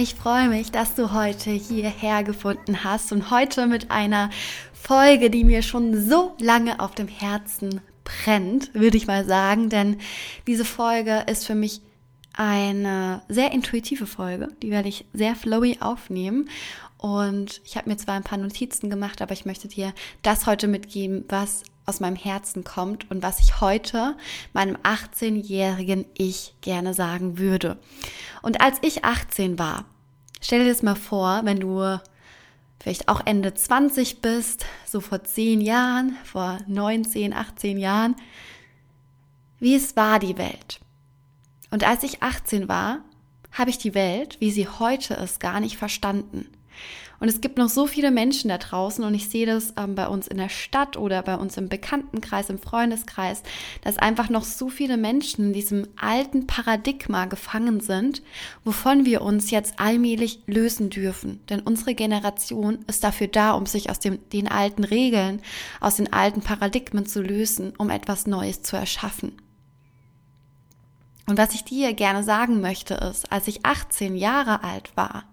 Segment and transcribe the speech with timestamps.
[0.00, 4.30] Ich freue mich, dass du heute hierher gefunden hast und heute mit einer
[4.72, 9.98] Folge, die mir schon so lange auf dem Herzen brennt, würde ich mal sagen, denn
[10.46, 11.82] diese Folge ist für mich
[12.32, 16.48] eine sehr intuitive Folge, die werde ich sehr flowy aufnehmen.
[16.96, 20.66] Und ich habe mir zwar ein paar Notizen gemacht, aber ich möchte dir das heute
[20.66, 24.16] mitgeben, was aus meinem Herzen kommt und was ich heute
[24.52, 27.78] meinem 18-jährigen Ich gerne sagen würde.
[28.42, 29.84] Und als ich 18 war,
[30.40, 31.98] stell dir das mal vor, wenn du
[32.80, 38.16] vielleicht auch Ende 20 bist, so vor 10 Jahren, vor 19, 18 Jahren,
[39.58, 40.80] wie es war die Welt.
[41.70, 43.00] Und als ich 18 war,
[43.52, 46.48] habe ich die Welt, wie sie heute ist, gar nicht verstanden.
[47.20, 50.08] Und es gibt noch so viele Menschen da draußen und ich sehe das ähm, bei
[50.08, 53.42] uns in der Stadt oder bei uns im Bekanntenkreis, im Freundeskreis,
[53.82, 58.22] dass einfach noch so viele Menschen in diesem alten Paradigma gefangen sind,
[58.64, 61.40] wovon wir uns jetzt allmählich lösen dürfen.
[61.50, 65.42] Denn unsere Generation ist dafür da, um sich aus dem, den alten Regeln,
[65.78, 69.36] aus den alten Paradigmen zu lösen, um etwas Neues zu erschaffen.
[71.26, 75.24] Und was ich dir gerne sagen möchte ist, als ich 18 Jahre alt war,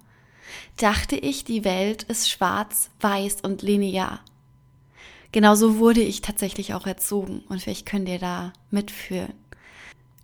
[0.78, 4.22] dachte ich, die Welt ist schwarz, weiß und linear.
[5.32, 9.34] Genauso wurde ich tatsächlich auch erzogen und vielleicht könnt ihr da mitfühlen.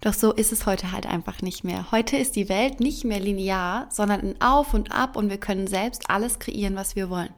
[0.01, 1.91] Doch so ist es heute halt einfach nicht mehr.
[1.91, 5.67] Heute ist die Welt nicht mehr linear, sondern ein Auf und Ab und wir können
[5.67, 7.33] selbst alles kreieren, was wir wollen.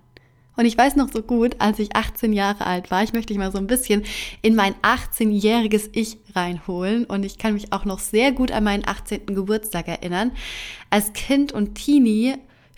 [0.57, 3.37] Und ich weiß noch so gut, als ich 18 Jahre alt war, ich möchte dich
[3.37, 4.03] mal so ein bisschen
[4.41, 7.05] in mein 18-jähriges Ich reinholen.
[7.05, 9.27] Und ich kann mich auch noch sehr gut an meinen 18.
[9.27, 10.31] Geburtstag erinnern.
[10.89, 12.35] Als Kind und Teenie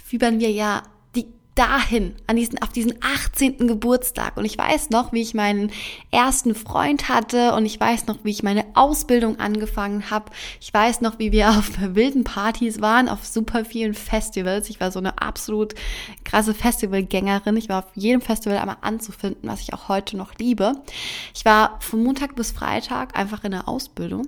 [0.08, 0.84] fiebern wir ja
[1.16, 1.26] die
[1.56, 3.68] dahin, an diesen, auf diesen 18.
[3.68, 4.38] Geburtstag.
[4.38, 5.70] Und ich weiß noch, wie ich meinen
[6.12, 10.32] ersten Freund hatte und ich weiß noch, wie ich meine Ausbildung angefangen habe.
[10.62, 14.70] Ich weiß noch, wie wir auf wilden Partys waren, auf super vielen Festivals.
[14.70, 15.76] Ich war so eine absolut
[16.24, 17.58] krasse Festivalgängerin.
[17.58, 20.72] Ich war auf jedem Festival einmal anzufinden, was ich auch heute noch liebe.
[21.36, 24.28] Ich war von Montag bis Freitag einfach in der Ausbildung,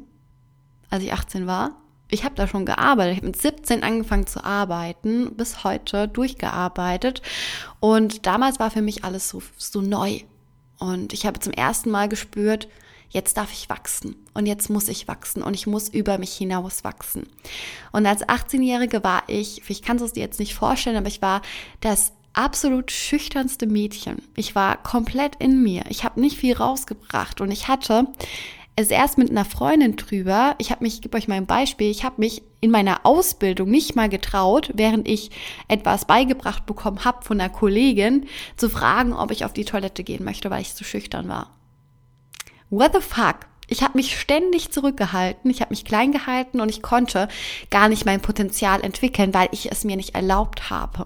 [0.90, 1.78] als ich 18 war
[2.10, 3.14] ich habe da schon gearbeitet.
[3.14, 7.22] Ich habe mit 17 angefangen zu arbeiten, bis heute durchgearbeitet.
[7.80, 10.22] Und damals war für mich alles so, so neu.
[10.80, 12.68] Und ich habe zum ersten Mal gespürt,
[13.10, 16.84] jetzt darf ich wachsen und jetzt muss ich wachsen und ich muss über mich hinaus
[16.84, 17.28] wachsen.
[17.92, 21.42] Und als 18-Jährige war ich, ich kann es dir jetzt nicht vorstellen, aber ich war
[21.82, 24.22] das absolut schüchternste Mädchen.
[24.36, 25.84] Ich war komplett in mir.
[25.90, 28.08] Ich habe nicht viel rausgebracht und ich hatte
[28.76, 30.56] es erst mit einer Freundin drüber.
[30.58, 33.70] Ich habe mich, ich gebe euch mal ein Beispiel, ich habe mich in meiner Ausbildung
[33.70, 35.32] nicht mal getraut, während ich
[35.68, 40.24] etwas beigebracht bekommen habe von einer Kollegin, zu fragen, ob ich auf die Toilette gehen
[40.24, 41.56] möchte, weil ich zu schüchtern war.
[42.70, 43.48] What the fuck?
[43.68, 47.28] Ich habe mich ständig zurückgehalten, ich habe mich klein gehalten und ich konnte
[47.70, 51.06] gar nicht mein Potenzial entwickeln, weil ich es mir nicht erlaubt habe.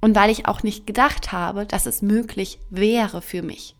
[0.00, 3.74] Und weil ich auch nicht gedacht habe, dass es möglich wäre für mich.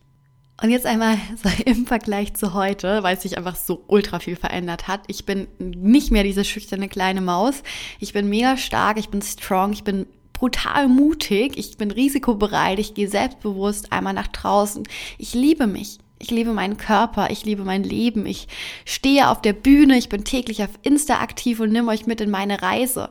[0.61, 4.87] Und jetzt einmal so im Vergleich zu heute, weil sich einfach so ultra viel verändert
[4.87, 5.01] hat.
[5.07, 7.63] Ich bin nicht mehr diese schüchterne kleine Maus.
[7.99, 12.93] Ich bin mega stark, ich bin strong, ich bin brutal mutig, ich bin risikobereit, ich
[12.93, 14.83] gehe selbstbewusst einmal nach draußen.
[15.17, 15.99] Ich liebe mich.
[16.21, 18.47] Ich liebe meinen Körper, ich liebe mein Leben, ich
[18.85, 22.29] stehe auf der Bühne, ich bin täglich auf Insta aktiv und nehme euch mit in
[22.29, 23.09] meine Reise.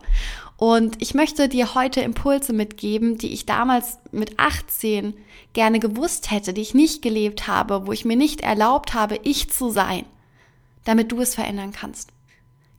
[0.61, 5.15] Und ich möchte dir heute Impulse mitgeben, die ich damals mit 18
[5.55, 9.49] gerne gewusst hätte, die ich nicht gelebt habe, wo ich mir nicht erlaubt habe, ich
[9.49, 10.05] zu sein,
[10.85, 12.11] damit du es verändern kannst.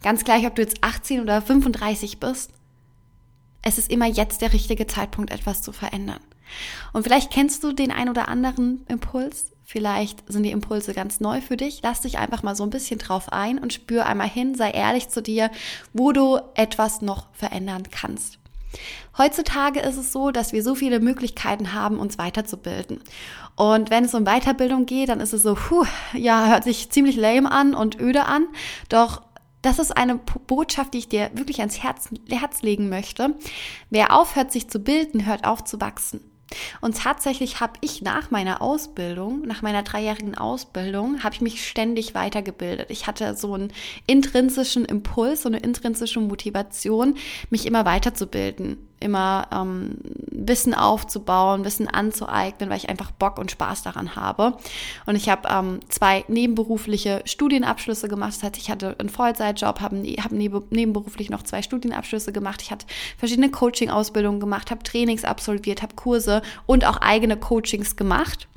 [0.04, 2.52] Ganz gleich, ob du jetzt 18 oder 35 bist.
[3.62, 6.20] Es ist immer jetzt der richtige Zeitpunkt, etwas zu verändern.
[6.94, 9.52] Und vielleicht kennst du den ein oder anderen Impuls.
[9.64, 11.80] Vielleicht sind die Impulse ganz neu für dich.
[11.84, 15.08] Lass dich einfach mal so ein bisschen drauf ein und spür einmal hin, sei ehrlich
[15.10, 15.50] zu dir,
[15.94, 18.38] wo du etwas noch verändern kannst.
[19.18, 23.02] Heutzutage ist es so, dass wir so viele Möglichkeiten haben, uns weiterzubilden.
[23.56, 27.16] Und wenn es um Weiterbildung geht, dann ist es so, puh, ja, hört sich ziemlich
[27.16, 28.48] lame an und öde an.
[28.90, 29.22] Doch
[29.62, 33.36] das ist eine Botschaft, die ich dir wirklich ans Herz, Herz legen möchte.
[33.90, 36.22] Wer aufhört, sich zu bilden, hört auf zu wachsen.
[36.82, 42.14] Und tatsächlich habe ich nach meiner Ausbildung, nach meiner dreijährigen Ausbildung, habe ich mich ständig
[42.14, 42.90] weitergebildet.
[42.90, 43.72] Ich hatte so einen
[44.06, 47.16] intrinsischen Impuls, so eine intrinsische Motivation,
[47.50, 49.98] mich immer weiterzubilden immer ähm,
[50.32, 54.58] Wissen aufzubauen, Wissen anzueignen, weil ich einfach Bock und Spaß daran habe.
[55.06, 58.34] Und ich habe ähm, zwei nebenberufliche Studienabschlüsse gemacht.
[58.34, 62.62] Das heißt, ich hatte einen Vollzeitjob, habe hab nebenberuflich noch zwei Studienabschlüsse gemacht.
[62.62, 62.86] Ich hatte
[63.18, 68.48] verschiedene Coaching-Ausbildungen gemacht, habe Trainings absolviert, habe Kurse und auch eigene Coachings gemacht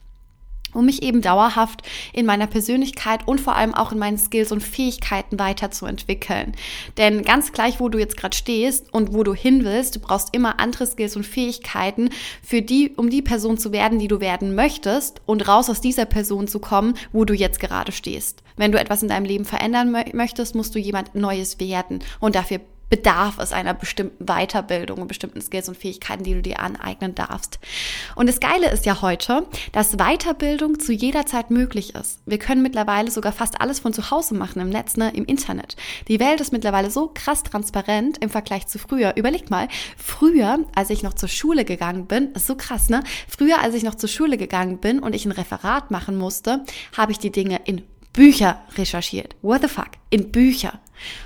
[0.74, 1.82] um mich eben dauerhaft
[2.12, 6.52] in meiner Persönlichkeit und vor allem auch in meinen Skills und Fähigkeiten weiterzuentwickeln.
[6.96, 10.34] Denn ganz gleich, wo du jetzt gerade stehst und wo du hin willst, du brauchst
[10.34, 12.10] immer andere Skills und Fähigkeiten
[12.42, 16.06] für die, um die Person zu werden, die du werden möchtest und raus aus dieser
[16.06, 18.42] Person zu kommen, wo du jetzt gerade stehst.
[18.56, 22.60] Wenn du etwas in deinem Leben verändern möchtest, musst du jemand Neues werden und dafür
[22.94, 27.58] bedarf es einer bestimmten Weiterbildung und bestimmten Skills und Fähigkeiten, die du dir aneignen darfst.
[28.14, 32.20] Und das Geile ist ja heute, dass Weiterbildung zu jeder Zeit möglich ist.
[32.24, 35.74] Wir können mittlerweile sogar fast alles von zu Hause machen im Netz, ne, im Internet.
[36.06, 39.16] Die Welt ist mittlerweile so krass transparent im Vergleich zu früher.
[39.16, 43.02] Überleg mal, früher, als ich noch zur Schule gegangen bin, ist so krass, ne?
[43.26, 46.64] Früher, als ich noch zur Schule gegangen bin und ich ein Referat machen musste,
[46.96, 47.82] habe ich die Dinge in
[48.12, 49.34] Bücher recherchiert.
[49.42, 49.90] What the fuck?
[50.10, 50.78] In Bücher.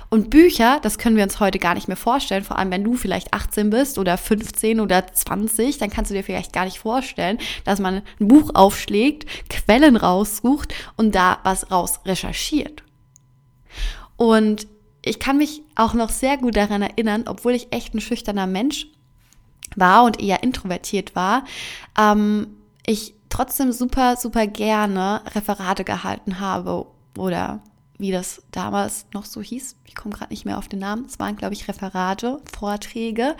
[0.09, 2.95] Und Bücher, das können wir uns heute gar nicht mehr vorstellen, vor allem wenn du
[2.95, 7.37] vielleicht 18 bist oder 15 oder 20, dann kannst du dir vielleicht gar nicht vorstellen,
[7.63, 12.83] dass man ein Buch aufschlägt, Quellen raussucht und da was raus recherchiert.
[14.17, 14.67] Und
[15.01, 18.87] ich kann mich auch noch sehr gut daran erinnern, obwohl ich echt ein schüchterner Mensch
[19.75, 21.45] war und eher introvertiert war,
[21.97, 22.47] ähm,
[22.85, 26.87] ich trotzdem super, super gerne Referate gehalten habe
[27.17, 27.61] oder
[27.99, 29.75] wie das damals noch so hieß.
[29.85, 31.05] Ich komme gerade nicht mehr auf den Namen.
[31.05, 33.35] Es waren, glaube ich, Referate, Vorträge.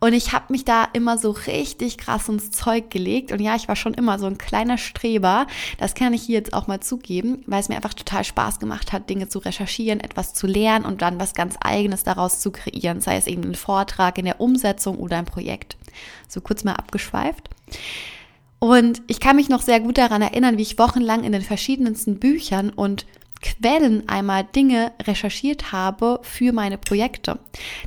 [0.00, 3.30] Und ich habe mich da immer so richtig krass ins Zeug gelegt.
[3.30, 5.46] Und ja, ich war schon immer so ein kleiner Streber.
[5.78, 8.92] Das kann ich hier jetzt auch mal zugeben, weil es mir einfach total Spaß gemacht
[8.92, 13.00] hat, Dinge zu recherchieren, etwas zu lernen und dann was ganz eigenes daraus zu kreieren.
[13.00, 15.76] Sei es eben ein Vortrag in der Umsetzung oder ein Projekt.
[16.26, 17.48] So kurz mal abgeschweift.
[18.58, 22.18] Und ich kann mich noch sehr gut daran erinnern, wie ich wochenlang in den verschiedensten
[22.18, 23.06] Büchern und
[23.42, 27.38] Quellen einmal Dinge recherchiert habe für meine Projekte.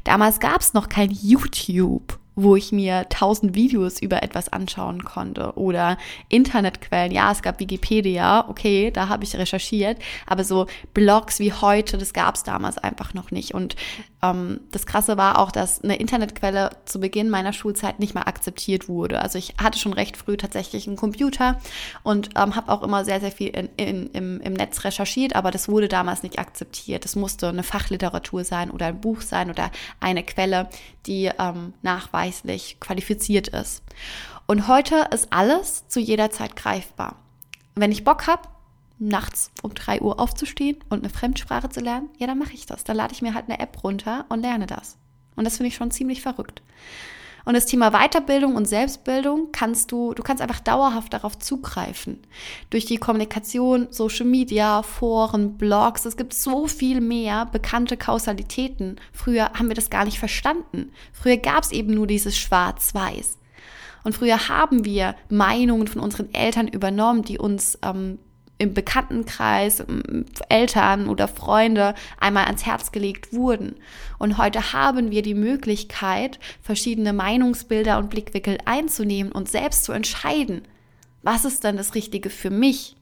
[0.04, 5.54] Damals gab es noch kein YouTube wo ich mir tausend Videos über etwas anschauen konnte
[5.56, 5.98] oder
[6.30, 7.12] Internetquellen.
[7.12, 12.14] Ja, es gab Wikipedia, okay, da habe ich recherchiert, aber so Blogs wie heute, das
[12.14, 13.54] gab es damals einfach noch nicht.
[13.54, 13.76] Und
[14.22, 18.90] ähm, das Krasse war auch, dass eine Internetquelle zu Beginn meiner Schulzeit nicht mehr akzeptiert
[18.90, 19.22] wurde.
[19.22, 21.60] Also ich hatte schon recht früh tatsächlich einen Computer
[22.04, 25.52] und ähm, habe auch immer sehr, sehr viel in, in, im, im Netz recherchiert, aber
[25.52, 27.06] das wurde damals nicht akzeptiert.
[27.06, 30.70] Es musste eine Fachliteratur sein oder ein Buch sein oder eine Quelle,
[31.06, 31.74] die ähm,
[32.25, 33.83] nachweislich qualifiziert ist.
[34.48, 37.18] Und heute ist alles zu jeder Zeit greifbar.
[37.75, 38.48] Wenn ich Bock habe,
[38.98, 42.83] nachts um drei Uhr aufzustehen und eine Fremdsprache zu lernen, ja, dann mache ich das.
[42.83, 44.98] Dann lade ich mir halt eine App runter und lerne das.
[45.36, 46.62] Und das finde ich schon ziemlich verrückt.
[47.45, 52.19] Und das Thema Weiterbildung und Selbstbildung kannst du, du kannst einfach dauerhaft darauf zugreifen.
[52.71, 59.00] Durch die Kommunikation, Social Media, Foren, Blogs, es gibt so viel mehr bekannte Kausalitäten.
[59.13, 60.92] Früher haben wir das gar nicht verstanden.
[61.13, 63.38] Früher gab es eben nur dieses Schwarz-Weiß.
[64.03, 68.19] Und früher haben wir Meinungen von unseren Eltern übernommen, die uns ähm,
[68.57, 69.84] im Bekanntenkreis,
[70.50, 73.75] Eltern oder Freunde einmal ans Herz gelegt wurden.
[74.18, 80.62] Und heute haben wir die Möglichkeit, verschiedene Meinungsbilder und Blickwinkel einzunehmen und selbst zu entscheiden,
[81.22, 82.96] was ist denn das Richtige für mich?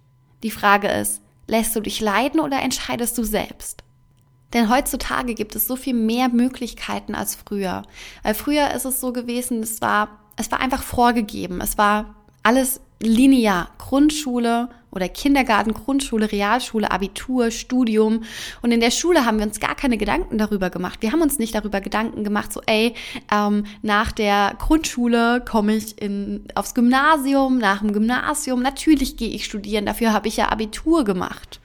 [0.43, 3.83] Die Frage ist, lässt du dich leiden oder entscheidest du selbst?
[4.53, 7.83] Denn heutzutage gibt es so viel mehr Möglichkeiten als früher.
[8.21, 11.59] Weil früher ist es so gewesen, es war, es war einfach vorgegeben.
[11.59, 13.69] Es war alles linear.
[13.77, 18.23] Grundschule oder Kindergarten, Grundschule, Realschule, Abitur, Studium.
[18.61, 21.01] Und in der Schule haben wir uns gar keine Gedanken darüber gemacht.
[21.01, 22.93] Wir haben uns nicht darüber Gedanken gemacht, so ey,
[23.31, 29.45] ähm, nach der Grundschule komme ich in, aufs Gymnasium, nach dem Gymnasium, natürlich gehe ich
[29.45, 31.59] studieren, dafür habe ich ja Abitur gemacht.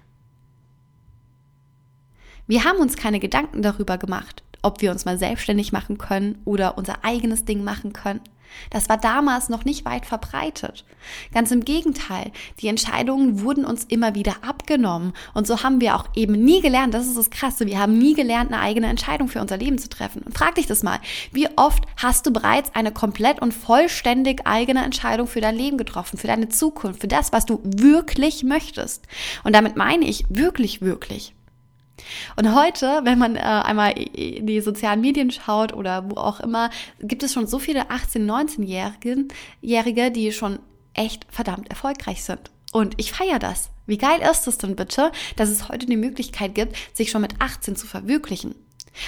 [2.47, 6.79] Wir haben uns keine Gedanken darüber gemacht, ob wir uns mal selbstständig machen können oder
[6.79, 8.21] unser eigenes Ding machen können.
[8.71, 10.85] Das war damals noch nicht weit verbreitet.
[11.33, 15.13] Ganz im Gegenteil, die Entscheidungen wurden uns immer wieder abgenommen.
[15.35, 18.15] Und so haben wir auch eben nie gelernt, das ist das Krasse, wir haben nie
[18.15, 20.23] gelernt, eine eigene Entscheidung für unser Leben zu treffen.
[20.23, 20.99] Und frag dich das mal,
[21.33, 26.19] wie oft hast du bereits eine komplett und vollständig eigene Entscheidung für dein Leben getroffen,
[26.19, 29.07] für deine Zukunft, für das, was du wirklich möchtest?
[29.45, 31.35] Und damit meine ich wirklich, wirklich.
[32.37, 36.71] Und heute, wenn man äh, einmal in die sozialen Medien schaut oder wo auch immer,
[37.01, 40.59] gibt es schon so viele 18-, 19-Jährige, die schon
[40.95, 42.51] echt verdammt erfolgreich sind.
[42.73, 43.71] Und ich feiere das.
[43.87, 47.41] Wie geil ist es denn bitte, dass es heute die Möglichkeit gibt, sich schon mit
[47.41, 48.55] 18 zu verwirklichen?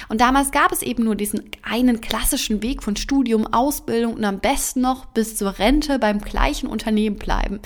[0.09, 4.39] Und damals gab es eben nur diesen einen klassischen Weg von Studium, Ausbildung und am
[4.39, 7.59] besten noch bis zur Rente beim gleichen Unternehmen bleiben.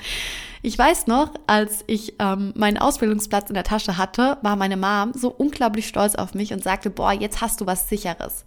[0.61, 5.13] Ich weiß noch, als ich ähm, meinen Ausbildungsplatz in der Tasche hatte, war meine Mom
[5.13, 8.45] so unglaublich stolz auf mich und sagte, boah, jetzt hast du was Sicheres.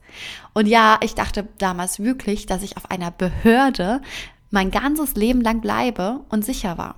[0.53, 4.03] Und ja, ich dachte damals wirklich, dass ich auf einer Behörde
[4.51, 6.97] mein ganzes Leben lang bleibe und sicher war.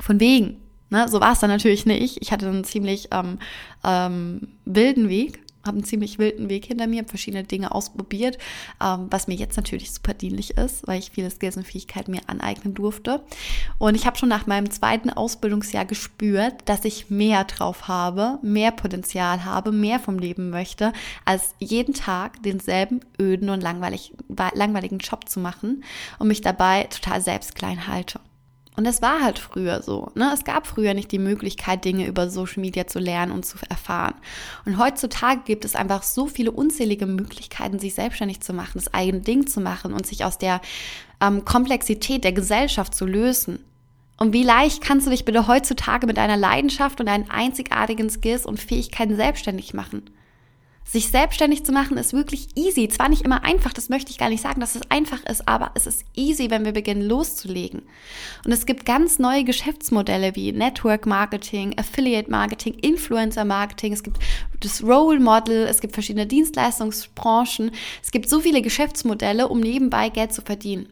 [0.00, 0.62] Von wegen.
[0.88, 1.06] Ne?
[1.08, 2.22] So war es dann natürlich nicht.
[2.22, 3.38] Ich hatte einen ziemlich ähm,
[3.84, 8.38] ähm, wilden Weg habe einen ziemlich wilden Weg hinter mir, habe verschiedene Dinge ausprobiert,
[8.82, 12.22] ähm, was mir jetzt natürlich super dienlich ist, weil ich viele Skills und Fähigkeiten mir
[12.26, 13.22] aneignen durfte.
[13.78, 18.70] Und ich habe schon nach meinem zweiten Ausbildungsjahr gespürt, dass ich mehr drauf habe, mehr
[18.70, 20.92] Potenzial habe, mehr vom Leben möchte,
[21.24, 24.12] als jeden Tag denselben öden und langweilig,
[24.54, 25.84] langweiligen Job zu machen
[26.18, 28.20] und mich dabei total selbst klein halte.
[28.76, 30.10] Und es war halt früher so.
[30.14, 30.30] Ne?
[30.34, 34.14] Es gab früher nicht die Möglichkeit, Dinge über Social Media zu lernen und zu erfahren.
[34.64, 39.20] Und heutzutage gibt es einfach so viele unzählige Möglichkeiten, sich selbstständig zu machen, das eigene
[39.20, 40.60] Ding zu machen und sich aus der
[41.20, 43.60] ähm, Komplexität der Gesellschaft zu lösen.
[44.16, 48.44] Und wie leicht kannst du dich bitte heutzutage mit deiner Leidenschaft und deinen einzigartigen Skills
[48.44, 50.02] und Fähigkeiten selbstständig machen?
[50.86, 52.88] Sich selbstständig zu machen ist wirklich easy.
[52.88, 55.70] Zwar nicht immer einfach, das möchte ich gar nicht sagen, dass es einfach ist, aber
[55.74, 57.82] es ist easy, wenn wir beginnen loszulegen.
[58.44, 64.18] Und es gibt ganz neue Geschäftsmodelle wie Network Marketing, Affiliate Marketing, Influencer Marketing, es gibt
[64.60, 67.70] das Role Model, es gibt verschiedene Dienstleistungsbranchen,
[68.02, 70.90] es gibt so viele Geschäftsmodelle, um nebenbei Geld zu verdienen.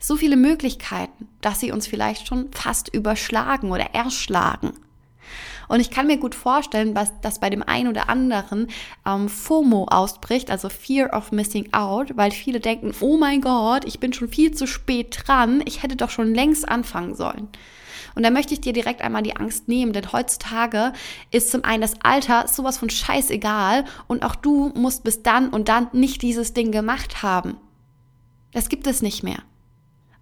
[0.00, 4.72] So viele Möglichkeiten, dass sie uns vielleicht schon fast überschlagen oder erschlagen.
[5.70, 8.66] Und ich kann mir gut vorstellen, was, dass bei dem einen oder anderen
[9.06, 14.00] ähm, FOMO ausbricht, also Fear of Missing Out, weil viele denken, oh mein Gott, ich
[14.00, 17.46] bin schon viel zu spät dran, ich hätte doch schon längst anfangen sollen.
[18.16, 20.92] Und da möchte ich dir direkt einmal die Angst nehmen, denn heutzutage
[21.30, 25.68] ist zum einen das Alter sowas von scheißegal und auch du musst bis dann und
[25.68, 27.58] dann nicht dieses Ding gemacht haben.
[28.50, 29.38] Das gibt es nicht mehr.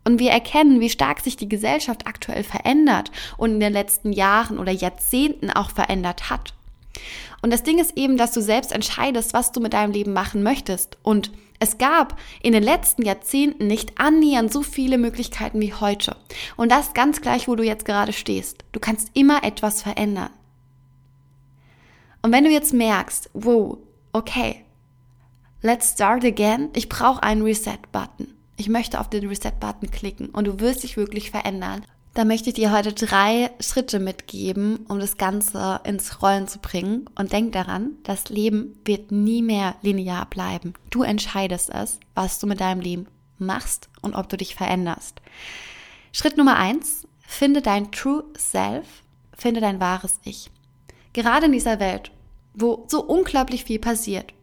[0.09, 4.59] Und wir erkennen, wie stark sich die Gesellschaft aktuell verändert und in den letzten Jahren
[4.59, 6.55] oder Jahrzehnten auch verändert hat.
[7.43, 10.43] Und das Ding ist eben, dass du selbst entscheidest, was du mit deinem Leben machen
[10.43, 10.97] möchtest.
[11.03, 16.17] Und es gab in den letzten Jahrzehnten nicht annähernd so viele Möglichkeiten wie heute.
[16.57, 18.65] Und das ganz gleich, wo du jetzt gerade stehst.
[18.73, 20.31] Du kannst immer etwas verändern.
[22.23, 23.77] Und wenn du jetzt merkst, wow,
[24.15, 24.65] okay,
[25.61, 30.61] let's start again, ich brauche einen Reset-Button ich möchte auf den Reset-Button klicken und du
[30.61, 31.87] wirst dich wirklich verändern.
[32.15, 37.09] Da möchte ich dir heute drei Schritte mitgeben, um das Ganze ins Rollen zu bringen.
[37.15, 40.75] Und denk daran, das Leben wird nie mehr linear bleiben.
[40.91, 43.07] Du entscheidest es, was du mit deinem Leben
[43.38, 45.23] machst und ob du dich veränderst.
[46.11, 48.87] Schritt Nummer eins, finde dein True Self,
[49.37, 50.50] finde dein wahres Ich.
[51.12, 52.11] Gerade in dieser Welt,
[52.55, 54.35] wo so unglaublich viel passiert,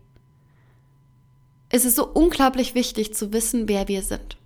[1.75, 4.37] es ist so unglaublich wichtig zu wissen, wer wir sind.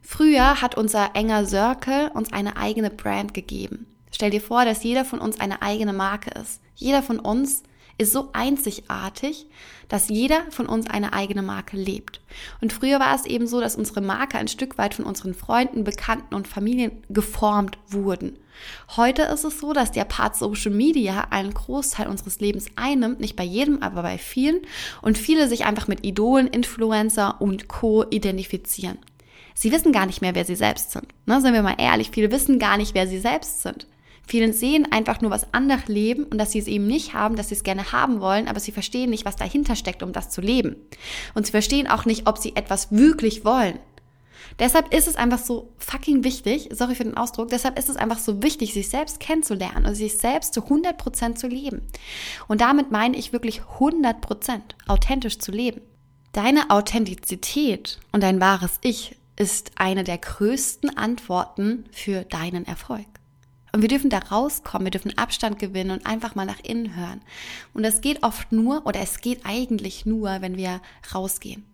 [0.00, 3.86] Früher hat unser enger Circle uns eine eigene Brand gegeben.
[4.12, 6.60] Stell dir vor, dass jeder von uns eine eigene Marke ist.
[6.76, 7.64] Jeder von uns
[7.98, 9.46] ist so einzigartig,
[9.88, 12.20] dass jeder von uns eine eigene Marke lebt.
[12.60, 15.82] Und früher war es eben so, dass unsere Marke ein Stück weit von unseren Freunden,
[15.82, 18.38] Bekannten und Familien geformt wurden.
[18.96, 23.36] Heute ist es so, dass der Part Social Media einen Großteil unseres Lebens einnimmt, nicht
[23.36, 24.60] bei jedem, aber bei vielen,
[25.02, 28.04] und viele sich einfach mit Idolen, Influencer und Co.
[28.10, 28.98] identifizieren.
[29.54, 31.06] Sie wissen gar nicht mehr, wer sie selbst sind.
[31.26, 33.86] Ne, sind wir mal ehrlich, viele wissen gar nicht, wer sie selbst sind.
[34.26, 37.50] Vielen sehen einfach nur, was andere leben und dass sie es eben nicht haben, dass
[37.50, 40.40] sie es gerne haben wollen, aber sie verstehen nicht, was dahinter steckt, um das zu
[40.40, 40.76] leben.
[41.34, 43.78] Und sie verstehen auch nicht, ob sie etwas wirklich wollen.
[44.58, 48.18] Deshalb ist es einfach so fucking wichtig, sorry für den Ausdruck, deshalb ist es einfach
[48.18, 51.82] so wichtig, sich selbst kennenzulernen und sich selbst zu 100% zu leben.
[52.48, 55.80] Und damit meine ich wirklich 100% authentisch zu leben.
[56.32, 63.06] Deine Authentizität und dein wahres Ich ist eine der größten Antworten für deinen Erfolg.
[63.74, 67.20] Und wir dürfen da rauskommen, wir dürfen Abstand gewinnen und einfach mal nach innen hören.
[67.72, 70.80] Und das geht oft nur, oder es geht eigentlich nur, wenn wir
[71.12, 71.64] rausgehen.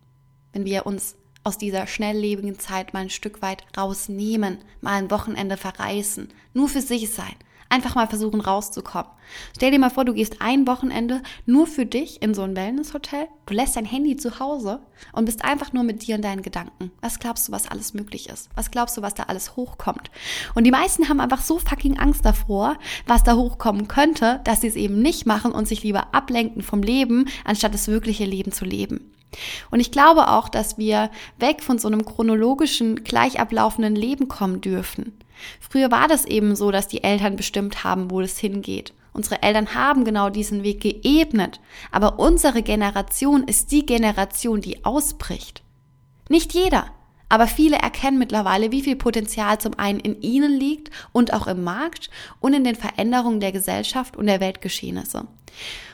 [0.54, 5.56] Wenn wir uns aus dieser schnelllebigen Zeit mal ein Stück weit rausnehmen, mal ein Wochenende
[5.56, 7.36] verreißen, nur für sich sein,
[7.72, 9.12] Einfach mal versuchen rauszukommen.
[9.54, 13.28] Stell dir mal vor, du gehst ein Wochenende nur für dich in so ein Wellnesshotel.
[13.46, 14.80] Du lässt dein Handy zu Hause
[15.12, 16.90] und bist einfach nur mit dir und deinen Gedanken.
[17.00, 18.50] Was glaubst du, was alles möglich ist?
[18.56, 20.10] Was glaubst du, was da alles hochkommt?
[20.56, 24.66] Und die meisten haben einfach so fucking Angst davor, was da hochkommen könnte, dass sie
[24.66, 28.64] es eben nicht machen und sich lieber ablenken vom Leben, anstatt das wirkliche Leben zu
[28.64, 29.09] leben.
[29.70, 34.60] Und ich glaube auch, dass wir weg von so einem chronologischen, gleich ablaufenden Leben kommen
[34.60, 35.18] dürfen.
[35.60, 38.92] Früher war das eben so, dass die Eltern bestimmt haben, wo es hingeht.
[39.12, 41.60] Unsere Eltern haben genau diesen Weg geebnet,
[41.90, 45.62] aber unsere Generation ist die Generation, die ausbricht.
[46.28, 46.86] Nicht jeder,
[47.28, 51.64] aber viele erkennen mittlerweile, wie viel Potenzial zum einen in ihnen liegt und auch im
[51.64, 52.10] Markt
[52.40, 55.26] und in den Veränderungen der Gesellschaft und der Weltgeschehnisse.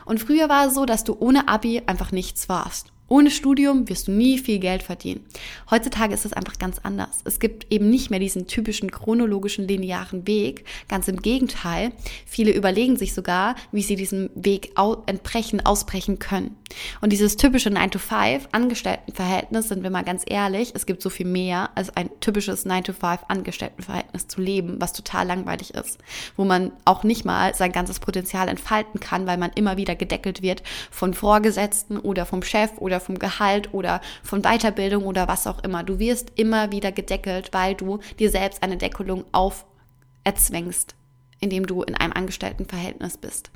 [0.04, 2.92] Und früher war es so, dass du ohne Abi einfach nichts warst.
[3.08, 5.25] Ohne Studium wirst du nie viel Geld verdienen.
[5.70, 7.20] Heutzutage ist es einfach ganz anders.
[7.25, 10.64] Es gibt eben nicht mehr diesen typischen chronologischen linearen Weg.
[10.88, 11.92] Ganz im Gegenteil.
[12.26, 14.72] Viele überlegen sich sogar, wie sie diesen Weg
[15.06, 16.56] entbrechen, ausbrechen können.
[17.00, 21.70] Und dieses typische 9-to-5 Angestelltenverhältnis, sind wir mal ganz ehrlich, es gibt so viel mehr
[21.76, 25.99] als ein typisches 9-to-5 Angestelltenverhältnis zu leben, was total langweilig ist.
[26.37, 30.42] Wo man auch nicht mal sein ganzes Potenzial entfalten kann, weil man immer wieder gedeckelt
[30.42, 35.46] wird von Vorgesetzten oder vom Chef oder oder vom Gehalt oder von Weiterbildung oder was
[35.46, 35.82] auch immer.
[35.82, 40.94] Du wirst immer wieder gedeckelt, weil du dir selbst eine Deckelung auferzwängst,
[41.40, 43.50] indem du in einem Angestelltenverhältnis bist.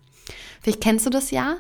[0.61, 1.57] Vielleicht kennst du das ja.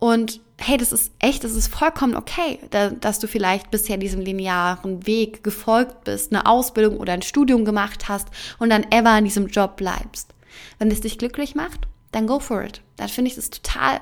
[0.00, 2.58] Und hey, das ist echt, das ist vollkommen okay,
[3.00, 8.08] dass du vielleicht bisher diesem linearen Weg gefolgt bist, eine Ausbildung oder ein Studium gemacht
[8.08, 8.28] hast
[8.58, 10.34] und dann ever in diesem Job bleibst.
[10.78, 12.82] Wenn es dich glücklich macht, dann go for it.
[12.96, 14.00] Dann finde ich das total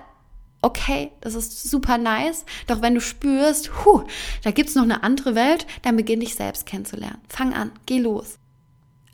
[0.63, 2.45] okay, das ist super nice.
[2.67, 4.03] Doch wenn du spürst, hu,
[4.43, 7.21] da gibt's noch eine andere Welt, dann beginn dich selbst kennenzulernen.
[7.29, 8.38] Fang an, geh los.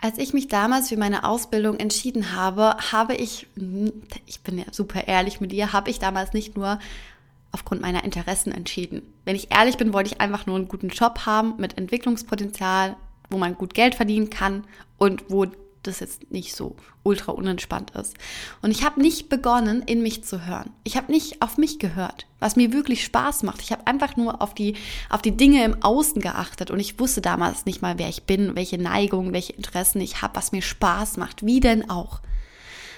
[0.04, 3.46] Als ich mich damals für meine Ausbildung entschieden habe, habe ich,
[4.26, 6.78] ich bin ja super ehrlich mit dir, habe ich damals nicht nur
[7.52, 9.00] aufgrund meiner Interessen entschieden.
[9.25, 12.96] Wenn ich ehrlich bin, wollte ich einfach nur einen guten Job haben mit Entwicklungspotenzial,
[13.30, 14.64] wo man gut Geld verdienen kann
[14.99, 15.46] und wo
[15.87, 18.14] das jetzt nicht so ultra unentspannt ist.
[18.62, 20.71] Und ich habe nicht begonnen, in mich zu hören.
[20.83, 23.62] Ich habe nicht auf mich gehört, was mir wirklich Spaß macht.
[23.62, 24.76] Ich habe einfach nur auf die,
[25.11, 28.57] auf die Dinge im Außen geachtet und ich wusste damals nicht mal, wer ich bin,
[28.57, 31.45] welche Neigungen, welche Interessen ich habe, was mir Spaß macht.
[31.45, 32.21] Wie denn auch?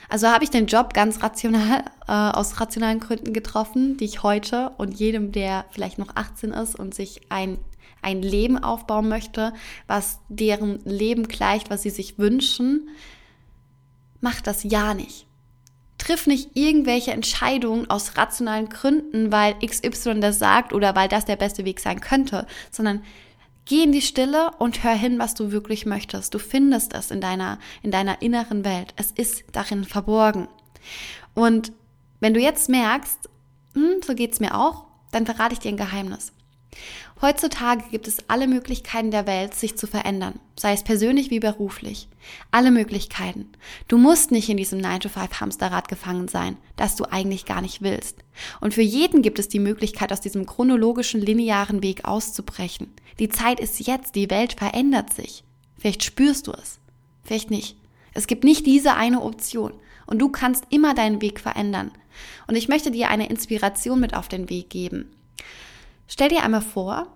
[0.08, 4.70] Also habe ich den Job ganz rational, äh, aus rationalen Gründen getroffen, die ich heute
[4.78, 7.58] und jedem, der vielleicht noch 18 ist und sich ein
[8.02, 9.52] ein Leben aufbauen möchte,
[9.86, 12.88] was deren Leben gleicht, was sie sich wünschen,
[14.20, 15.26] mach das ja nicht.
[15.98, 21.36] Triff nicht irgendwelche Entscheidungen aus rationalen Gründen, weil XY das sagt oder weil das der
[21.36, 23.02] beste Weg sein könnte, sondern
[23.64, 26.32] geh in die Stille und hör hin, was du wirklich möchtest.
[26.32, 28.94] Du findest es in deiner, in deiner inneren Welt.
[28.96, 30.48] Es ist darin verborgen.
[31.34, 31.72] Und
[32.20, 33.28] wenn du jetzt merkst,
[33.74, 36.32] hm, so geht's mir auch, dann verrate ich dir ein Geheimnis.
[37.22, 42.08] Heutzutage gibt es alle Möglichkeiten der Welt, sich zu verändern, sei es persönlich wie beruflich.
[42.50, 43.48] Alle Möglichkeiten.
[43.88, 48.18] Du musst nicht in diesem 9-to-5-Hamsterrad gefangen sein, das du eigentlich gar nicht willst.
[48.60, 52.92] Und für jeden gibt es die Möglichkeit, aus diesem chronologischen, linearen Weg auszubrechen.
[53.18, 55.42] Die Zeit ist jetzt, die Welt verändert sich.
[55.78, 56.80] Vielleicht spürst du es,
[57.24, 57.78] vielleicht nicht.
[58.12, 59.72] Es gibt nicht diese eine Option.
[60.06, 61.92] Und du kannst immer deinen Weg verändern.
[62.46, 65.10] Und ich möchte dir eine Inspiration mit auf den Weg geben.
[66.08, 67.08] Stell dir einmal vor,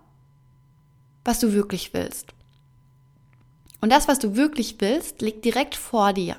[1.24, 2.34] was du wirklich willst.
[3.80, 6.36] Und das, was du wirklich willst, liegt direkt vor dir.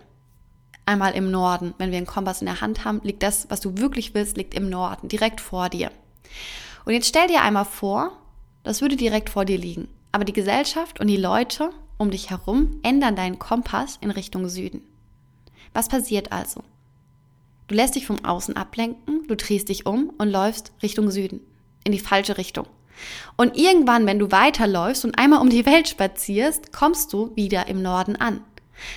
[0.85, 1.73] Einmal im Norden.
[1.77, 4.53] Wenn wir einen Kompass in der Hand haben, liegt das, was du wirklich willst, liegt
[4.53, 5.91] im Norden, direkt vor dir.
[6.85, 8.11] Und jetzt stell dir einmal vor,
[8.63, 9.87] das würde direkt vor dir liegen.
[10.11, 14.81] Aber die Gesellschaft und die Leute um dich herum ändern deinen Kompass in Richtung Süden.
[15.73, 16.63] Was passiert also?
[17.67, 21.41] Du lässt dich vom Außen ablenken, du drehst dich um und läufst Richtung Süden
[21.83, 22.67] in die falsche Richtung.
[23.35, 27.81] Und irgendwann, wenn du weiterläufst und einmal um die Welt spazierst, kommst du wieder im
[27.81, 28.41] Norden an.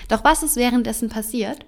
[0.09, 1.65] Doch was ist währenddessen passiert?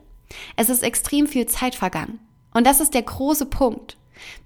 [0.56, 2.18] Es ist extrem viel Zeit vergangen.
[2.52, 3.96] Und das ist der große Punkt.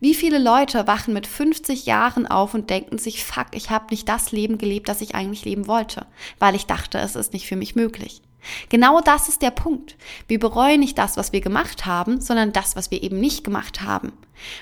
[0.00, 4.08] Wie viele Leute wachen mit 50 Jahren auf und denken sich, fuck, ich habe nicht
[4.08, 6.06] das Leben gelebt, das ich eigentlich leben wollte,
[6.38, 8.22] weil ich dachte, es ist nicht für mich möglich.
[8.68, 9.96] Genau das ist der Punkt.
[10.28, 13.82] Wir bereuen nicht das, was wir gemacht haben, sondern das, was wir eben nicht gemacht
[13.82, 14.12] haben.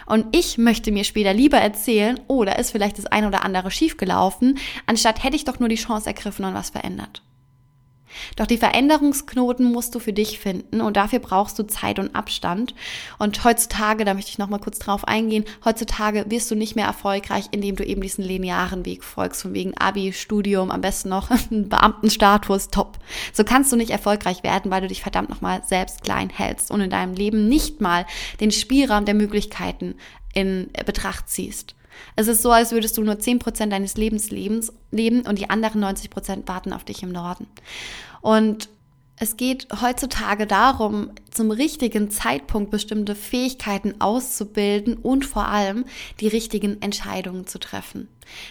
[0.07, 3.71] Und ich möchte mir später lieber erzählen, oh, da ist vielleicht das eine oder andere
[3.71, 7.23] schiefgelaufen, anstatt hätte ich doch nur die Chance ergriffen und was verändert.
[8.37, 12.75] Doch die Veränderungsknoten musst du für dich finden und dafür brauchst du Zeit und Abstand.
[13.19, 17.47] Und heutzutage, da möchte ich nochmal kurz drauf eingehen, heutzutage wirst du nicht mehr erfolgreich,
[17.51, 22.69] indem du eben diesen linearen Weg folgst, von wegen Abi, Studium, am besten noch Beamtenstatus,
[22.69, 22.99] top.
[23.33, 26.81] So kannst du nicht erfolgreich werden, weil du dich verdammt nochmal selbst klein hältst und
[26.81, 28.07] in deinem Leben nicht mal
[28.41, 29.95] den Spielraum der Möglichkeiten
[30.35, 31.75] in Betracht ziehst.
[32.17, 36.49] Es ist so, als würdest du nur 10% deines Lebens leben und die anderen 90%
[36.49, 37.47] warten auf dich im Norden.
[38.21, 38.69] Und
[39.21, 45.85] es geht heutzutage darum, zum richtigen Zeitpunkt bestimmte Fähigkeiten auszubilden und vor allem
[46.21, 48.09] die richtigen Entscheidungen zu treffen.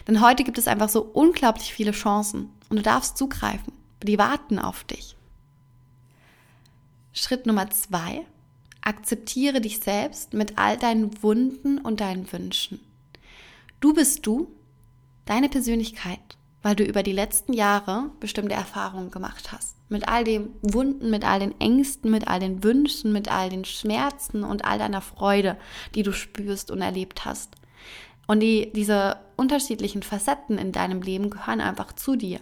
[0.08, 3.72] Denn heute gibt es einfach so unglaublich viele Chancen und du darfst zugreifen.
[4.04, 5.16] Die warten auf dich.
[7.14, 8.26] Schritt Nummer zwei.
[8.82, 12.80] Akzeptiere dich selbst mit all deinen Wunden und deinen Wünschen.
[13.80, 14.48] Du bist du,
[15.26, 19.76] deine Persönlichkeit, weil du über die letzten Jahre bestimmte Erfahrungen gemacht hast.
[19.90, 23.66] Mit all den Wunden, mit all den Ängsten, mit all den Wünschen, mit all den
[23.66, 25.58] Schmerzen und all deiner Freude,
[25.94, 27.56] die du spürst und erlebt hast.
[28.26, 32.40] Und die, diese unterschiedlichen Facetten in deinem Leben gehören einfach zu dir.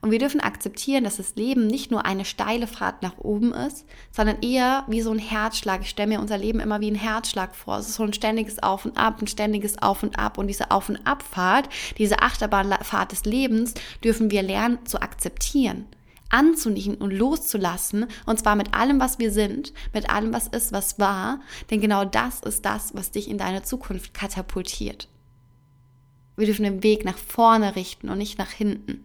[0.00, 3.84] Und wir dürfen akzeptieren, dass das Leben nicht nur eine steile Fahrt nach oben ist,
[4.12, 5.80] sondern eher wie so ein Herzschlag.
[5.82, 7.78] Ich stelle mir unser Leben immer wie ein Herzschlag vor.
[7.78, 10.38] Es ist so ein ständiges Auf und Ab, ein ständiges Auf und Ab.
[10.38, 11.68] Und diese Auf- und Abfahrt,
[11.98, 15.86] diese Achterbahnfahrt des Lebens, dürfen wir lernen zu akzeptieren
[16.30, 20.98] anzunehmen und loszulassen, und zwar mit allem, was wir sind, mit allem, was ist, was
[20.98, 21.40] war,
[21.70, 25.08] denn genau das ist das, was dich in deine Zukunft katapultiert.
[26.36, 29.04] Wir dürfen den Weg nach vorne richten und nicht nach hinten.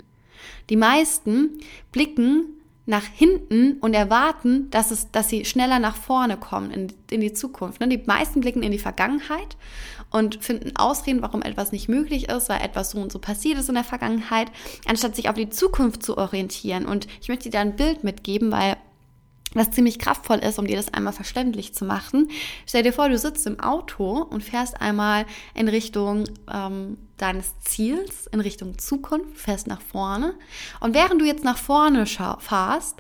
[0.70, 1.60] Die meisten
[1.92, 2.46] blicken
[2.86, 7.32] nach hinten und erwarten, dass, es, dass sie schneller nach vorne kommen in, in die
[7.32, 7.80] Zukunft.
[7.80, 7.88] Ne?
[7.88, 9.56] Die meisten blicken in die Vergangenheit
[10.10, 13.70] und finden Ausreden, warum etwas nicht möglich ist, weil etwas so und so passiert ist
[13.70, 14.52] in der Vergangenheit,
[14.86, 16.86] anstatt sich auf die Zukunft zu orientieren.
[16.86, 18.76] Und ich möchte dir da ein Bild mitgeben, weil
[19.54, 22.30] was ziemlich kraftvoll ist, um dir das einmal verständlich zu machen.
[22.66, 28.28] Stell dir vor, du sitzt im Auto und fährst einmal in Richtung ähm, deines Ziels,
[28.28, 30.36] in Richtung Zukunft, fährst nach vorne.
[30.80, 32.98] Und während du jetzt nach vorne scha fahrst,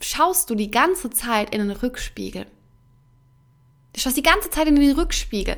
[0.00, 2.46] schaust du die ganze Zeit in den Rückspiegel.
[3.92, 5.56] Du schaust die ganze Zeit in den Rückspiegel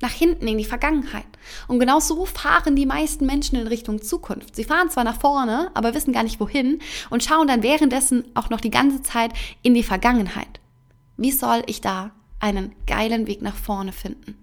[0.00, 1.26] nach hinten in die Vergangenheit.
[1.66, 4.54] Und genau so fahren die meisten Menschen in Richtung Zukunft.
[4.54, 6.80] Sie fahren zwar nach vorne, aber wissen gar nicht wohin
[7.10, 9.32] und schauen dann währenddessen auch noch die ganze Zeit
[9.62, 10.60] in die Vergangenheit.
[11.16, 14.36] Wie soll ich da einen geilen Weg nach vorne finden?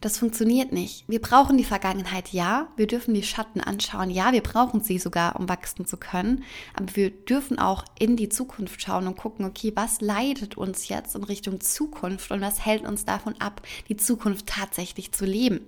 [0.00, 1.04] Das funktioniert nicht.
[1.08, 2.68] Wir brauchen die Vergangenheit, ja.
[2.76, 4.32] Wir dürfen die Schatten anschauen, ja.
[4.32, 6.42] Wir brauchen sie sogar, um wachsen zu können.
[6.74, 11.16] Aber wir dürfen auch in die Zukunft schauen und gucken, okay, was leitet uns jetzt
[11.16, 13.60] in Richtung Zukunft und was hält uns davon ab,
[13.90, 15.60] die Zukunft tatsächlich zu leben.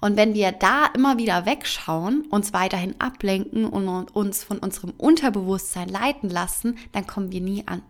[0.00, 5.88] Und wenn wir da immer wieder wegschauen, uns weiterhin ablenken und uns von unserem Unterbewusstsein
[5.88, 7.82] leiten lassen, dann kommen wir nie an.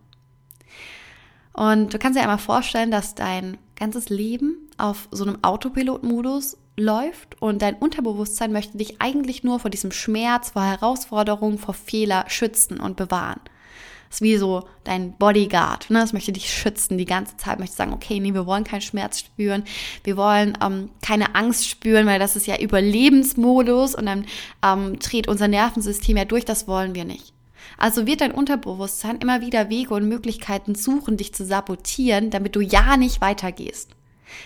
[1.53, 7.39] Und du kannst dir einmal vorstellen, dass dein ganzes Leben auf so einem Autopilot-Modus läuft
[7.41, 12.79] und dein Unterbewusstsein möchte dich eigentlich nur vor diesem Schmerz, vor Herausforderungen, vor Fehler schützen
[12.79, 13.39] und bewahren.
[14.09, 15.89] Das ist wie so dein Bodyguard.
[15.89, 15.99] Ne?
[15.99, 17.59] Das möchte dich schützen die ganze Zeit.
[17.59, 19.63] Möchte sagen, okay, nee, wir wollen keinen Schmerz spüren.
[20.03, 24.25] Wir wollen ähm, keine Angst spüren, weil das ist ja Überlebensmodus und dann
[24.63, 26.45] ähm, dreht unser Nervensystem ja durch.
[26.45, 27.32] Das wollen wir nicht.
[27.77, 32.61] Also wird dein Unterbewusstsein immer wieder Wege und Möglichkeiten suchen, dich zu sabotieren, damit du
[32.61, 33.91] ja nicht weitergehst.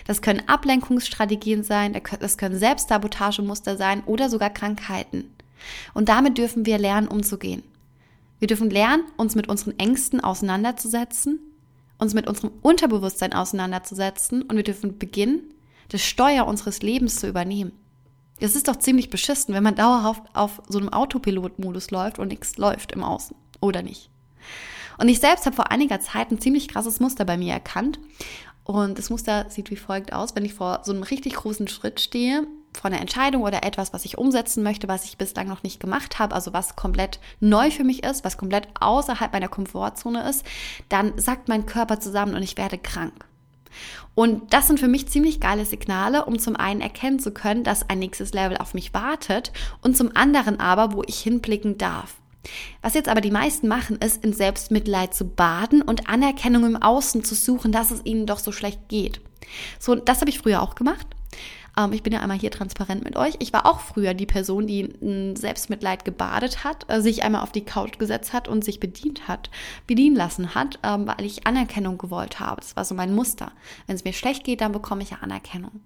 [0.06, 5.34] Das können Ablenkungsstrategien sein, das können Selbstsabotagemuster sein oder sogar Krankheiten.
[5.94, 7.62] Und damit dürfen wir lernen, umzugehen.
[8.38, 11.40] Wir dürfen lernen, uns mit unseren Ängsten auseinanderzusetzen,
[11.98, 15.42] uns mit unserem Unterbewusstsein auseinanderzusetzen und wir dürfen beginnen,
[15.88, 17.72] das Steuer unseres Lebens zu übernehmen.
[18.40, 22.56] Das ist doch ziemlich beschissen, wenn man dauerhaft auf so einem Autopilot-Modus läuft und nichts
[22.56, 23.36] läuft im Außen.
[23.60, 24.10] Oder nicht?
[24.98, 27.98] Und ich selbst habe vor einiger Zeit ein ziemlich krasses Muster bei mir erkannt.
[28.64, 32.00] Und das Muster sieht wie folgt aus, wenn ich vor so einem richtig großen Schritt
[32.00, 35.80] stehe, vor einer Entscheidung oder etwas, was ich umsetzen möchte, was ich bislang noch nicht
[35.80, 40.44] gemacht habe, also was komplett neu für mich ist, was komplett außerhalb meiner Komfortzone ist,
[40.88, 43.24] dann sackt mein Körper zusammen und ich werde krank.
[44.14, 47.88] Und das sind für mich ziemlich geile Signale, um zum einen erkennen zu können, dass
[47.88, 49.52] ein nächstes Level auf mich wartet
[49.82, 52.16] und zum anderen aber, wo ich hinblicken darf.
[52.82, 57.24] Was jetzt aber die meisten machen, ist in Selbstmitleid zu baden und Anerkennung im Außen
[57.24, 59.20] zu suchen, dass es ihnen doch so schlecht geht.
[59.78, 61.06] So, das habe ich früher auch gemacht.
[61.78, 63.36] Ähm, ich bin ja einmal hier transparent mit euch.
[63.38, 67.52] Ich war auch früher die Person, die in Selbstmitleid gebadet hat, äh, sich einmal auf
[67.52, 69.50] die Couch gesetzt hat und sich bedient hat,
[69.86, 72.60] bedienen lassen hat, ähm, weil ich Anerkennung gewollt habe.
[72.60, 73.52] Das war so mein Muster.
[73.86, 75.80] Wenn es mir schlecht geht, dann bekomme ich ja Anerkennung.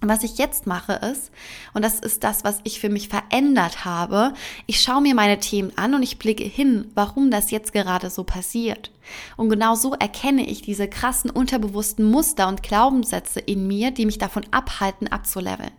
[0.00, 1.32] Was ich jetzt mache ist,
[1.74, 4.32] und das ist das, was ich für mich verändert habe,
[4.66, 8.22] ich schaue mir meine Themen an und ich blicke hin, warum das jetzt gerade so
[8.22, 8.92] passiert.
[9.36, 14.18] Und genau so erkenne ich diese krassen unterbewussten Muster und Glaubenssätze in mir, die mich
[14.18, 15.72] davon abhalten, abzuleveln.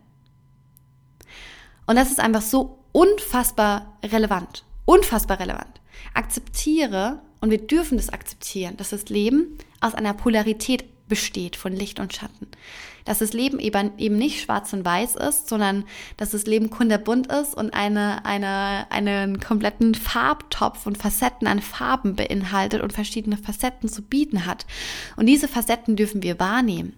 [1.86, 4.65] Und das ist einfach so unfassbar relevant.
[4.84, 5.79] Unfassbar relevant.
[6.13, 11.99] Akzeptiere, und wir dürfen das akzeptieren, dass das Leben aus einer Polarität besteht von Licht
[11.99, 12.47] und Schatten.
[13.10, 17.26] Dass das Leben eben, eben nicht schwarz und weiß ist, sondern dass das Leben kunderbunt
[17.26, 23.89] ist und eine, eine, einen kompletten Farbtopf und Facetten an Farben beinhaltet und verschiedene Facetten
[23.89, 24.67] zu bieten hat.
[25.15, 26.93] Und diese Facetten dürfen wir wahrnehmen.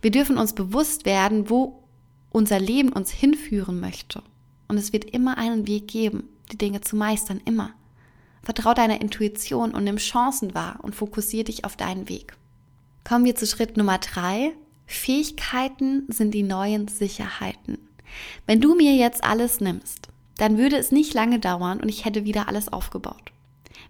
[0.00, 1.84] Wir dürfen uns bewusst werden, wo
[2.30, 4.22] unser Leben uns hinführen möchte.
[4.68, 7.74] Und es wird immer einen Weg geben, die Dinge zu meistern, immer.
[8.42, 12.34] Vertrau deiner Intuition und nimm Chancen wahr und fokussiere dich auf deinen Weg.
[13.06, 14.54] Kommen wir zu Schritt Nummer drei.
[14.86, 17.78] Fähigkeiten sind die neuen Sicherheiten.
[18.46, 22.24] Wenn du mir jetzt alles nimmst, dann würde es nicht lange dauern und ich hätte
[22.24, 23.32] wieder alles aufgebaut.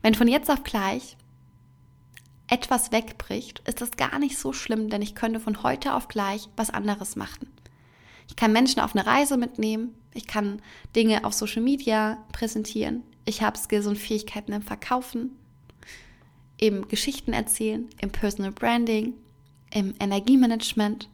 [0.02, 1.16] Wenn von jetzt auf gleich
[2.48, 6.48] etwas wegbricht, ist das gar nicht so schlimm, denn ich könnte von heute auf gleich
[6.56, 7.50] was anderes machen.
[8.28, 10.62] Ich kann Menschen auf eine Reise mitnehmen, ich kann
[10.94, 15.32] Dinge auf Social Media präsentieren, ich habe Skills und Fähigkeiten im Verkaufen,
[16.58, 19.14] im Geschichten erzählen, im Personal Branding,
[19.74, 21.10] im Energiemanagement.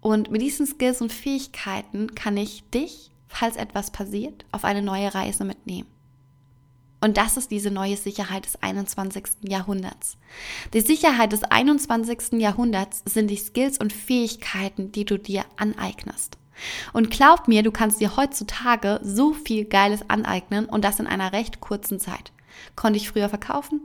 [0.00, 5.12] Und mit diesen Skills und Fähigkeiten kann ich dich, falls etwas passiert, auf eine neue
[5.12, 5.88] Reise mitnehmen.
[7.00, 9.24] Und das ist diese neue Sicherheit des 21.
[9.42, 10.16] Jahrhunderts.
[10.74, 12.40] Die Sicherheit des 21.
[12.40, 16.38] Jahrhunderts sind die Skills und Fähigkeiten, die du dir aneignest.
[16.92, 21.32] Und glaub mir, du kannst dir heutzutage so viel Geiles aneignen und das in einer
[21.32, 22.32] recht kurzen Zeit.
[22.74, 23.80] Konnte ich früher verkaufen?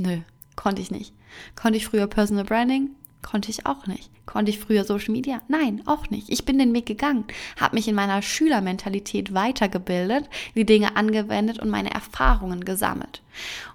[0.00, 0.18] Nö,
[0.56, 1.14] konnte ich nicht.
[1.54, 2.90] Konnte ich früher Personal Branding?
[3.24, 4.10] Konnte ich auch nicht.
[4.26, 5.40] Konnte ich früher Social Media?
[5.48, 6.28] Nein, auch nicht.
[6.28, 7.24] Ich bin den Weg gegangen,
[7.58, 13.22] habe mich in meiner Schülermentalität weitergebildet, die Dinge angewendet und meine Erfahrungen gesammelt.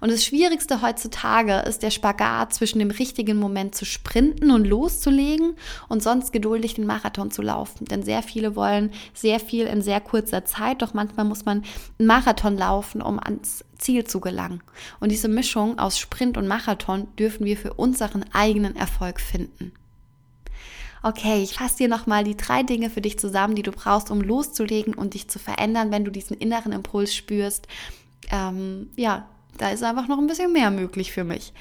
[0.02, 5.56] Und das Schwierigste heutzutage ist der Spagat zwischen dem richtigen Moment zu sprinten und loszulegen
[5.88, 7.86] und sonst geduldig den Marathon zu laufen.
[7.86, 11.64] Denn sehr viele wollen sehr viel in sehr kurzer Zeit, doch manchmal muss man
[11.98, 14.62] einen Marathon laufen, um ans Ziel zu gelangen.
[15.00, 19.72] Und diese Mischung aus Sprint und Marathon dürfen wir für unseren eigenen Erfolg finden.
[21.02, 24.22] Okay, ich fasse dir nochmal die drei Dinge für dich zusammen, die du brauchst, um
[24.22, 27.68] loszulegen und dich zu verändern, wenn du diesen inneren Impuls spürst.
[28.32, 31.54] Ähm, ja, da ist einfach noch ein bisschen mehr möglich für mich.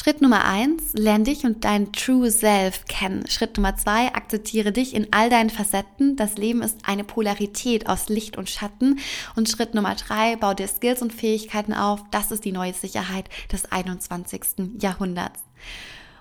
[0.00, 3.26] Schritt Nummer eins, lerne dich und dein True Self kennen.
[3.28, 6.14] Schritt Nummer zwei, akzeptiere dich in all deinen Facetten.
[6.14, 9.00] Das Leben ist eine Polarität aus Licht und Schatten.
[9.34, 12.00] Und Schritt Nummer drei, bau dir Skills und Fähigkeiten auf.
[12.12, 14.80] Das ist die neue Sicherheit des 21.
[14.80, 15.40] Jahrhunderts.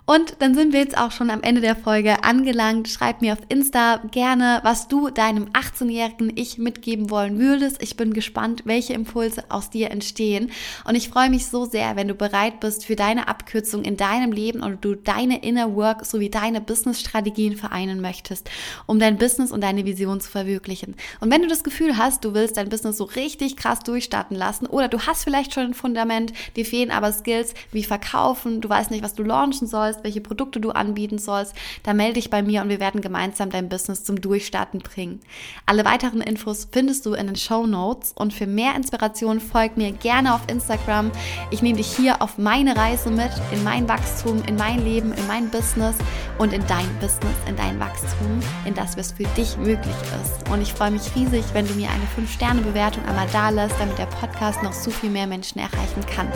[0.09, 2.87] Und dann sind wir jetzt auch schon am Ende der Folge angelangt.
[2.87, 7.83] Schreib mir auf Insta gerne, was du deinem 18-jährigen Ich mitgeben wollen würdest.
[7.83, 10.49] Ich bin gespannt, welche Impulse aus dir entstehen.
[10.87, 14.31] Und ich freue mich so sehr, wenn du bereit bist für deine Abkürzung in deinem
[14.31, 18.49] Leben und du deine Inner Work sowie deine Business-Strategien vereinen möchtest,
[18.85, 20.95] um dein Business und deine Vision zu verwirklichen.
[21.19, 24.67] Und wenn du das Gefühl hast, du willst dein Business so richtig krass durchstarten lassen
[24.67, 28.89] oder du hast vielleicht schon ein Fundament, dir fehlen aber Skills wie Verkaufen, du weißt
[28.89, 32.41] nicht, was du launchen sollst, sollst, welche Produkte du anbieten sollst, dann melde dich bei
[32.41, 35.19] mir und wir werden gemeinsam dein Business zum Durchstarten bringen.
[35.65, 39.91] Alle weiteren Infos findest du in den Show Notes und für mehr Inspiration folg mir
[39.91, 41.12] gerne auf Instagram.
[41.51, 45.27] Ich nehme dich hier auf meine Reise mit, in mein Wachstum, in mein Leben, in
[45.27, 45.95] mein Business
[46.38, 50.49] und in dein Business, in dein Wachstum, in das, was für dich möglich ist.
[50.49, 54.05] Und ich freue mich riesig, wenn du mir eine 5-Sterne-Bewertung einmal da lässt, damit der
[54.05, 56.31] Podcast noch so viel mehr Menschen erreichen kann.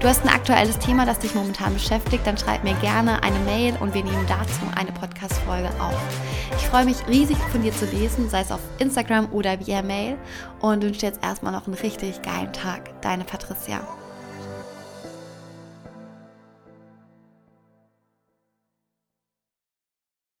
[0.00, 3.38] Du hast ein aktuelles Thema, das dich momentan beschäftigt, dann schreib mir gerne gerne eine
[3.40, 6.00] Mail und wir nehmen dazu eine Podcast-Folge auf.
[6.56, 10.16] Ich freue mich riesig von dir zu lesen, sei es auf Instagram oder via Mail
[10.60, 13.02] und wünsche dir jetzt erstmal noch einen richtig geilen Tag.
[13.02, 13.86] Deine Patricia.